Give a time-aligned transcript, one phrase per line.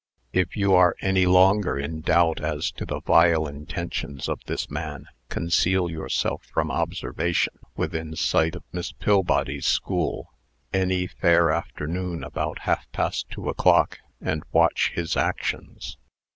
[0.33, 5.05] If you are any longer in doubt as to the vile intentions of this man,
[5.29, 10.33] conceal yourself from observation within sight of Miss Pillbody's school,
[10.73, 15.97] any fair afternoon, about half past two o'clock, and watch his actions.